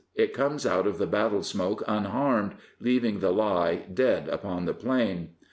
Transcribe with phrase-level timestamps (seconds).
[0.15, 5.35] It comes out of the battle smoke unharmed, leaving the Lie dead upon the plain.